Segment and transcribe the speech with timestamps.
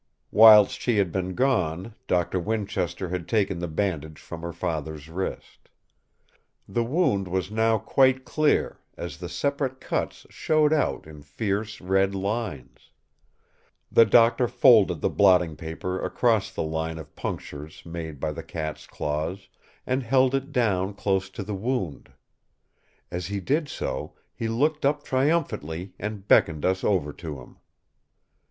[0.31, 5.69] Whilst she had been gone, Doctor Winchester had taken the bandage from her father's wrist.
[6.67, 12.15] The wound was now quite clear, as the separate cuts showed out in fierce red
[12.15, 12.89] lines.
[13.91, 18.87] The Doctor folded the blotting paper across the line of punctures made by the cat's
[18.87, 19.49] claws,
[19.85, 22.11] and held it down close to the wound.
[23.11, 27.57] As he did so, he looked up triumphantly and beckoned us over to him.